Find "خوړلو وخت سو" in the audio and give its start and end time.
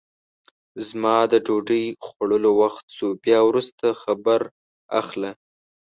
2.05-3.07